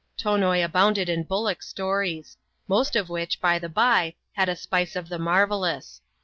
Tonoi 0.17 0.63
abounded 0.65 1.09
in 1.09 1.21
bullock 1.25 1.61
stories; 1.61 2.35
most 2.67 2.95
of 2.95 3.07
which, 3.07 3.39
by 3.39 3.59
the 3.59 3.69
by, 3.69 4.15
had 4.33 4.49
a 4.49 4.55
spice 4.55 4.95
of 4.95 5.09
the 5.09 5.19
marvellous. 5.19 6.01